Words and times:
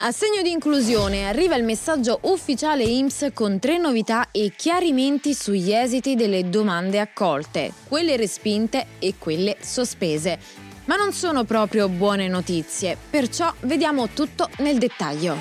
A 0.00 0.12
segno 0.12 0.42
di 0.42 0.52
inclusione 0.52 1.26
arriva 1.26 1.56
il 1.56 1.64
messaggio 1.64 2.20
ufficiale 2.22 2.84
IMSS 2.84 3.30
con 3.34 3.58
tre 3.58 3.78
novità 3.78 4.30
e 4.30 4.52
chiarimenti 4.54 5.34
sugli 5.34 5.72
esiti 5.72 6.14
delle 6.14 6.48
domande 6.48 7.00
accolte, 7.00 7.72
quelle 7.88 8.16
respinte 8.16 8.86
e 9.00 9.14
quelle 9.18 9.56
sospese. 9.60 10.38
Ma 10.84 10.94
non 10.94 11.12
sono 11.12 11.42
proprio 11.42 11.88
buone 11.88 12.28
notizie, 12.28 12.96
perciò 13.10 13.52
vediamo 13.62 14.10
tutto 14.10 14.48
nel 14.58 14.78
dettaglio. 14.78 15.36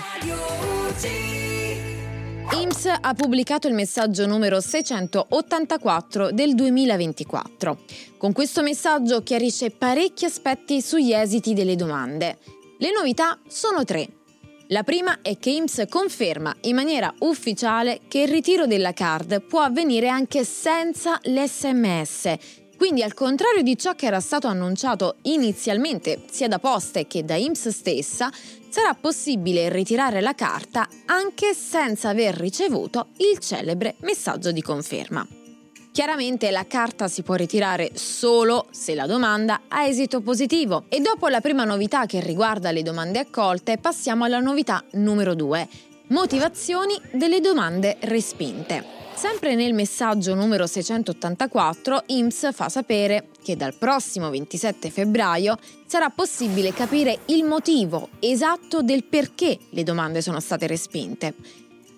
IMSS 2.60 2.98
ha 3.00 3.14
pubblicato 3.14 3.68
il 3.68 3.76
messaggio 3.76 4.26
numero 4.26 4.60
684 4.60 6.32
del 6.32 6.56
2024. 6.56 7.78
Con 8.18 8.34
questo 8.34 8.64
messaggio 8.64 9.22
chiarisce 9.22 9.70
parecchi 9.70 10.26
aspetti 10.26 10.82
sugli 10.82 11.14
esiti 11.14 11.54
delle 11.54 11.76
domande. 11.76 12.40
Le 12.80 12.92
novità 12.92 13.38
sono 13.48 13.84
tre. 13.84 14.17
La 14.72 14.84
prima 14.84 15.20
è 15.22 15.38
che 15.38 15.52
IMSS 15.52 15.86
conferma 15.88 16.54
in 16.64 16.76
maniera 16.76 17.14
ufficiale 17.20 18.02
che 18.10 18.24
il 18.24 18.28
ritiro 18.28 18.66
della 18.66 18.92
card 18.92 19.42
può 19.42 19.62
avvenire 19.62 20.10
anche 20.10 20.44
senza 20.44 21.18
l'SMS. 21.24 22.36
Quindi 22.76 23.02
al 23.02 23.14
contrario 23.14 23.64
di 23.64 23.78
ciò 23.78 23.96
che 23.96 24.08
era 24.08 24.20
stato 24.20 24.48
annunciato 24.48 25.16
inizialmente 25.24 26.24
sia 26.30 26.50
da 26.50 26.60
Poste 26.60 27.08
che 27.08 27.24
da 27.24 27.36
IMSS 27.36 27.70
stessa, 27.70 28.30
sarà 28.68 28.94
possibile 28.94 29.70
ritirare 29.70 30.20
la 30.20 30.36
carta 30.36 30.86
anche 31.06 31.54
senza 31.54 32.10
aver 32.10 32.36
ricevuto 32.36 33.08
il 33.18 33.40
celebre 33.40 33.96
messaggio 34.02 34.52
di 34.52 34.62
conferma. 34.62 35.37
Chiaramente 35.98 36.52
la 36.52 36.68
carta 36.68 37.08
si 37.08 37.24
può 37.24 37.34
ritirare 37.34 37.90
solo 37.96 38.68
se 38.70 38.94
la 38.94 39.08
domanda 39.08 39.62
ha 39.68 39.86
esito 39.86 40.22
positivo 40.22 40.84
e 40.90 41.00
dopo 41.00 41.28
la 41.28 41.42
prima 41.42 41.64
novità 41.64 42.06
che 42.06 42.20
riguarda 42.20 42.70
le 42.70 42.84
domande 42.84 43.18
accolte 43.18 43.80
passiamo 43.80 44.24
alla 44.24 44.38
novità 44.38 44.84
numero 44.92 45.34
2, 45.34 45.68
motivazioni 46.10 46.94
delle 47.14 47.40
domande 47.40 47.98
respinte. 48.02 48.86
Sempre 49.16 49.56
nel 49.56 49.74
messaggio 49.74 50.36
numero 50.36 50.68
684 50.68 52.04
IMSS 52.06 52.54
fa 52.54 52.70
sapere 52.70 53.30
che 53.42 53.56
dal 53.56 53.74
prossimo 53.74 54.30
27 54.30 54.92
febbraio 54.92 55.58
sarà 55.88 56.12
possibile 56.12 56.74
capire 56.74 57.22
il 57.26 57.44
motivo 57.44 58.10
esatto 58.20 58.84
del 58.84 59.04
perché 59.04 59.58
le 59.72 59.82
domande 59.82 60.22
sono 60.22 60.40
state 60.40 60.68
respinte. 60.68 61.34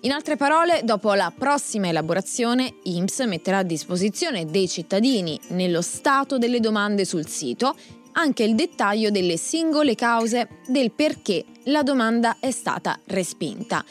In 0.02 0.12
altre 0.12 0.36
parole, 0.36 0.80
dopo 0.82 1.12
la 1.12 1.30
prossima 1.36 1.88
elaborazione, 1.88 2.76
IMSS 2.84 3.20
metterà 3.26 3.58
a 3.58 3.62
disposizione 3.62 4.46
dei 4.46 4.66
cittadini, 4.66 5.38
nello 5.48 5.82
stato 5.82 6.38
delle 6.38 6.58
domande 6.58 7.04
sul 7.04 7.26
sito, 7.26 7.76
anche 8.12 8.42
il 8.42 8.54
dettaglio 8.54 9.10
delle 9.10 9.36
singole 9.36 9.94
cause 9.94 10.48
del 10.66 10.90
perché 10.92 11.44
la 11.64 11.82
domanda 11.82 12.38
è 12.40 12.50
stata 12.50 12.98
respinta. 13.08 13.84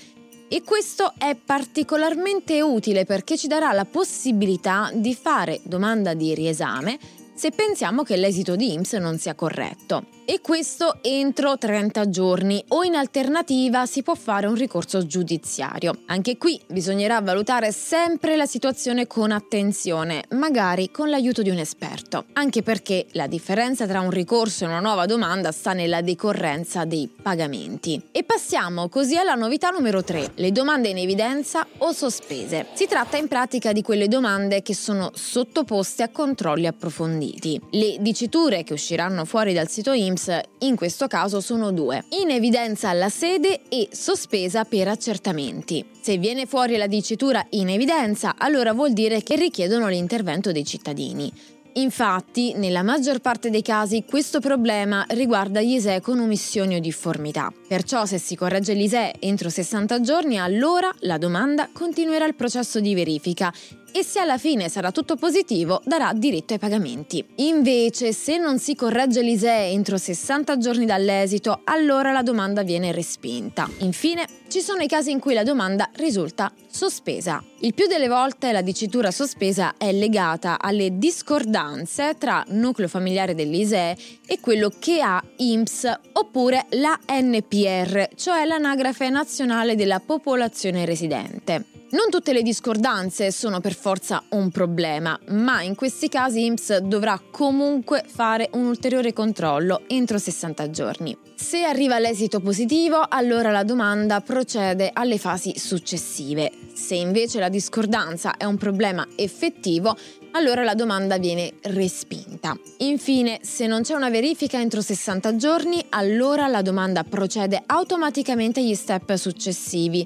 E 0.48 0.64
questo 0.64 1.14
è 1.16 1.36
particolarmente 1.36 2.60
utile 2.60 3.06
perché 3.06 3.38
ci 3.38 3.46
darà 3.46 3.72
la 3.72 3.86
possibilità 3.86 4.90
di 4.92 5.14
fare 5.14 5.60
domanda 5.64 6.16
di 6.16 6.34
riesame 6.34 6.98
se 7.36 7.52
pensiamo 7.52 8.02
che 8.02 8.18
l'esito 8.18 8.56
di 8.56 8.74
IMSS 8.74 8.94
non 8.94 9.20
sia 9.20 9.36
corretto. 9.36 10.19
E 10.32 10.42
questo 10.42 11.00
entro 11.02 11.58
30 11.58 12.08
giorni 12.12 12.64
o 12.68 12.84
in 12.84 12.94
alternativa 12.94 13.88
si 13.88 14.04
può 14.04 14.14
fare 14.14 14.46
un 14.46 14.54
ricorso 14.54 15.08
giudiziario. 15.08 16.02
Anche 16.06 16.38
qui 16.38 16.62
bisognerà 16.68 17.20
valutare 17.20 17.72
sempre 17.72 18.36
la 18.36 18.46
situazione 18.46 19.08
con 19.08 19.32
attenzione, 19.32 20.26
magari 20.34 20.92
con 20.92 21.10
l'aiuto 21.10 21.42
di 21.42 21.50
un 21.50 21.58
esperto, 21.58 22.26
anche 22.34 22.62
perché 22.62 23.08
la 23.14 23.26
differenza 23.26 23.88
tra 23.88 24.02
un 24.02 24.12
ricorso 24.12 24.66
e 24.66 24.68
una 24.68 24.80
nuova 24.80 25.08
domanda 25.08 25.52
sta 25.52 25.74
nella 25.74 26.02
decorrenza 26.02 26.86
dei 26.86 27.10
pagamenti. 27.10 28.00
E 28.12 28.24
passiamo 28.24 28.88
così 28.88 29.18
alla 29.18 29.34
novità 29.34 29.70
numero 29.70 30.04
3, 30.04 30.34
le 30.36 30.52
domande 30.52 30.90
in 30.90 31.00
evidenza 31.00 31.66
o 31.80 31.92
sospese. 31.92 32.68
Si 32.74 32.86
tratta 32.86 33.18
in 33.18 33.28
pratica 33.28 33.74
di 33.74 33.82
quelle 33.82 34.08
domande 34.08 34.62
che 34.62 34.76
sono 34.76 35.10
sottoposte 35.12 36.04
a 36.04 36.10
controlli 36.10 36.68
approfonditi. 36.68 37.60
Le 37.72 37.98
diciture 38.00 38.64
che 38.64 38.74
usciranno 38.74 39.26
fuori 39.26 39.54
dal 39.54 39.68
sito 39.68 39.92
IMSS 39.92 40.18
in 40.60 40.76
questo 40.76 41.08
caso 41.08 41.40
sono 41.40 41.72
due, 41.72 42.04
in 42.22 42.32
evidenza 42.32 42.90
alla 42.90 43.10
sede 43.10 43.62
e 43.70 43.90
sospesa 43.92 44.66
per 44.66 44.88
accertamenti. 44.88 45.86
Se 46.02 46.18
viene 46.18 46.46
fuori 46.46 46.78
la 46.78 46.88
dicitura 46.88 47.46
in 47.52 47.70
evidenza, 47.70 48.36
allora 48.38 48.74
vuol 48.74 48.94
dire 48.94 49.24
che 49.24 49.36
richiedono 49.36 49.88
l'intervento 49.88 50.52
dei 50.52 50.66
cittadini. 50.66 51.32
Infatti, 51.74 52.54
nella 52.56 52.82
maggior 52.82 53.20
parte 53.20 53.50
dei 53.50 53.62
casi 53.62 54.04
questo 54.04 54.40
problema 54.40 55.06
riguarda 55.10 55.62
gli 55.62 55.74
ISEE 55.74 56.02
con 56.02 56.20
omissioni 56.20 56.76
o 56.76 56.80
difformità. 56.80 57.54
Perciò 57.68 58.06
se 58.06 58.18
si 58.18 58.36
corregge 58.36 58.74
l'ISEE 58.74 59.16
entro 59.20 59.50
60 59.50 60.02
giorni, 60.02 60.40
allora 60.40 60.92
la 61.02 61.18
domanda 61.18 61.70
continuerà 61.72 62.26
il 62.26 62.36
processo 62.36 62.80
di 62.80 62.96
verifica 62.96 63.54
e 63.92 64.04
se 64.04 64.20
alla 64.20 64.38
fine 64.38 64.70
sarà 64.70 64.92
tutto 64.92 65.16
positivo 65.16 65.82
darà 65.86 66.12
diritto 66.14 66.54
ai 66.54 66.60
pagamenti. 66.60 67.26
Invece, 67.36 68.14
se 68.14 68.38
non 68.38 68.60
si 68.60 68.76
corregge 68.76 69.22
l'ISEE 69.22 69.72
entro 69.72 69.98
60 69.98 70.58
giorni 70.58 70.86
dall'esito, 70.86 71.62
allora 71.64 72.12
la 72.12 72.22
domanda 72.22 72.64
viene 72.64 72.92
respinta. 72.92 73.70
Infine, 73.80 74.26
ci 74.50 74.62
sono 74.62 74.82
i 74.82 74.88
casi 74.88 75.12
in 75.12 75.20
cui 75.20 75.34
la 75.34 75.44
domanda 75.44 75.90
risulta 75.94 76.52
sospesa. 76.70 77.44
Il 77.60 77.74
più 77.74 77.88
delle 77.88 78.08
volte 78.08 78.52
la 78.52 78.62
dicitura 78.62 79.12
sospesa 79.12 79.76
è 79.78 79.92
legata 79.92 80.60
alle 80.60 80.98
discordanze 80.98 82.16
tra 82.18 82.44
nucleo 82.48 82.88
familiare 82.88 83.36
dell'ISEE 83.36 83.98
e 84.26 84.40
quello 84.40 84.72
che 84.80 85.02
ha 85.02 85.24
IMSS 85.38 86.00
oppure 86.14 86.66
la 86.72 86.98
NPR, 87.08 88.10
cioè 88.16 88.46
l'anagrafe 88.46 89.10
nazionale 89.10 89.76
della 89.76 90.00
popolazione 90.00 90.86
residente. 90.86 91.66
Non 91.92 92.12
tutte 92.12 92.34
le 92.34 92.44
discordanze 92.44 93.32
sono 93.32 93.62
per 93.62 93.74
forza 93.80 94.22
un 94.30 94.52
problema, 94.52 95.18
ma 95.30 95.62
in 95.64 95.74
questi 95.74 96.10
casi 96.10 96.46
IMSS 96.46 96.80
dovrà 96.80 97.20
comunque 97.32 98.04
fare 98.06 98.50
un 98.54 98.66
ulteriore 98.66 99.14
controllo 99.14 99.84
entro 99.88 100.18
60 100.18 100.70
giorni. 100.70 101.18
Se 101.36 101.64
arriva 101.64 101.98
l'esito 101.98 102.42
positivo, 102.42 103.02
allora 103.08 103.50
la 103.50 103.64
domanda 103.64 104.20
procede 104.20 104.90
alle 104.92 105.18
fasi 105.18 105.58
successive. 105.58 106.52
Se 106.74 106.96
invece 106.96 107.40
la 107.40 107.48
discordanza 107.48 108.36
è 108.36 108.44
un 108.44 108.58
problema 108.58 109.08
effettivo, 109.16 109.96
allora 110.32 110.64
la 110.64 110.76
domanda 110.76 111.18
viene 111.18 111.54
respinta. 111.64 112.58
Infine, 112.80 113.40
se 113.42 113.68
non 113.68 113.82
c'è 113.82 113.96
una 113.96 114.10
verifica 114.10 114.60
entro 114.60 114.82
60 114.82 115.36
giorni, 115.38 115.84
allora 115.90 116.48
la 116.48 116.62
domanda 116.62 117.04
procede 117.04 117.64
automaticamente 117.66 118.60
agli 118.60 118.76
step 118.76 119.16
successivi, 119.16 120.06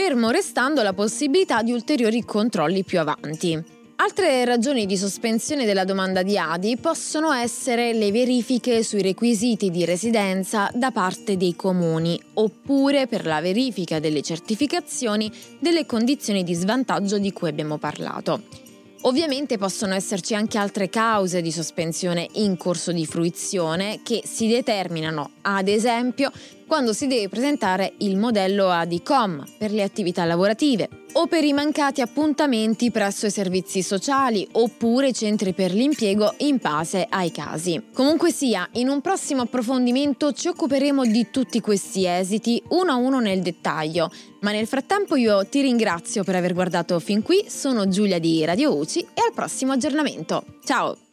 fermo 0.00 0.30
restando 0.30 0.80
la 0.84 0.92
possibilità 0.92 1.60
di 1.60 1.72
ulteriori 1.72 2.24
controlli 2.24 2.84
più 2.84 3.00
avanti. 3.00 3.60
Altre 3.96 4.44
ragioni 4.44 4.86
di 4.86 4.96
sospensione 4.96 5.64
della 5.64 5.84
domanda 5.84 6.22
di 6.22 6.38
ADI 6.38 6.76
possono 6.76 7.32
essere 7.32 7.92
le 7.92 8.12
verifiche 8.12 8.84
sui 8.84 9.02
requisiti 9.02 9.70
di 9.70 9.84
residenza 9.84 10.70
da 10.72 10.92
parte 10.92 11.36
dei 11.36 11.56
comuni, 11.56 12.16
oppure 12.34 13.08
per 13.08 13.26
la 13.26 13.40
verifica 13.40 13.98
delle 13.98 14.22
certificazioni 14.22 15.32
delle 15.58 15.84
condizioni 15.84 16.44
di 16.44 16.54
svantaggio 16.54 17.18
di 17.18 17.32
cui 17.32 17.48
abbiamo 17.48 17.76
parlato. 17.76 18.67
Ovviamente 19.02 19.58
possono 19.58 19.94
esserci 19.94 20.34
anche 20.34 20.58
altre 20.58 20.88
cause 20.88 21.40
di 21.40 21.52
sospensione 21.52 22.28
in 22.32 22.56
corso 22.56 22.90
di 22.90 23.06
fruizione 23.06 24.00
che 24.02 24.22
si 24.24 24.48
determinano, 24.48 25.30
ad 25.42 25.68
esempio, 25.68 26.32
quando 26.66 26.92
si 26.92 27.06
deve 27.06 27.28
presentare 27.28 27.94
il 27.98 28.16
modello 28.16 28.68
ADICOM 28.68 29.44
per 29.56 29.70
le 29.70 29.82
attività 29.82 30.24
lavorative 30.24 31.06
o 31.18 31.26
per 31.26 31.42
i 31.42 31.52
mancati 31.52 32.00
appuntamenti 32.00 32.92
presso 32.92 33.26
i 33.26 33.30
servizi 33.30 33.82
sociali 33.82 34.46
oppure 34.52 35.12
centri 35.12 35.52
per 35.52 35.72
l'impiego 35.72 36.34
in 36.38 36.58
base 36.60 37.06
ai 37.08 37.32
casi. 37.32 37.82
Comunque 37.92 38.30
sia, 38.30 38.68
in 38.74 38.88
un 38.88 39.00
prossimo 39.00 39.42
approfondimento 39.42 40.32
ci 40.32 40.46
occuperemo 40.46 41.04
di 41.04 41.28
tutti 41.30 41.60
questi 41.60 42.06
esiti 42.06 42.62
uno 42.68 42.92
a 42.92 42.96
uno 42.96 43.18
nel 43.18 43.42
dettaglio, 43.42 44.10
ma 44.40 44.52
nel 44.52 44.68
frattempo 44.68 45.16
io 45.16 45.44
ti 45.46 45.60
ringrazio 45.60 46.22
per 46.22 46.36
aver 46.36 46.54
guardato 46.54 47.00
fin 47.00 47.22
qui, 47.22 47.44
sono 47.48 47.88
Giulia 47.88 48.20
di 48.20 48.44
Radio 48.44 48.76
UCI 48.76 49.00
e 49.00 49.22
al 49.26 49.32
prossimo 49.34 49.72
aggiornamento. 49.72 50.44
Ciao! 50.64 51.07